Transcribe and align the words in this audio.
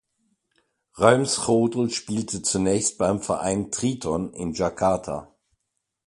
Ruimschotel 0.97 1.91
spielte 1.91 2.41
zunächst 2.41 2.97
beim 2.97 3.21
Verein 3.21 3.69
"Triton" 3.69 4.33
in 4.33 4.53
Jakarta. 4.53 5.31